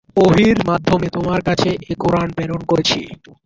[0.17, 2.99] ওহীর মাধ্যমে তোমার কাছে এ কুরআন প্রেরণ করেছি।